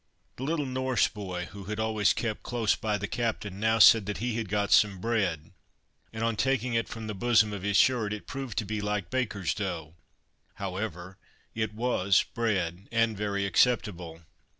The 0.37 0.41
little 0.43 0.65
Norse 0.65 1.07
boy, 1.07 1.45
who 1.51 1.65
had 1.65 1.79
always 1.79 2.11
kept 2.11 2.41
close 2.41 2.75
by 2.75 2.97
the 2.97 3.07
captain, 3.07 3.59
now 3.59 3.77
said 3.77 4.07
that 4.07 4.17
he 4.17 4.35
had 4.35 4.49
got 4.49 4.71
some 4.71 4.97
bread, 4.99 5.51
and 6.11 6.23
on 6.23 6.35
taking 6.35 6.73
it 6.73 6.89
from 6.89 7.05
the 7.05 7.13
bosom 7.13 7.53
of 7.53 7.61
his 7.61 7.77
shirt, 7.77 8.11
it 8.11 8.25
proved 8.25 8.57
to 8.57 8.65
be 8.65 8.81
like 8.81 9.11
baker's 9.11 9.53
dough; 9.53 9.93
however, 10.55 11.19
it 11.53 11.75
was 11.75 12.23
bread, 12.33 12.87
and 12.91 13.15
very 13.15 13.45
acceptable. 13.45 14.21